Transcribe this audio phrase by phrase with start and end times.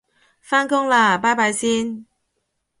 [0.41, 2.05] 返工喇拜拜先